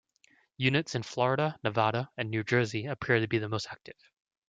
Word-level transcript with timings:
Units 0.57 0.95
in 0.95 1.03
Florida, 1.03 1.59
Nevada, 1.63 2.09
and 2.17 2.31
New 2.31 2.43
Jersey 2.43 2.87
appear 2.87 3.19
to 3.19 3.27
be 3.27 3.37
the 3.37 3.47
most 3.47 3.67
active. 3.69 3.97